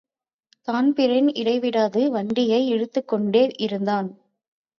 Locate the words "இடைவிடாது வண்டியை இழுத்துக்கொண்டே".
1.33-3.43